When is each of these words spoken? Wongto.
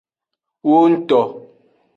Wongto. 0.69 1.19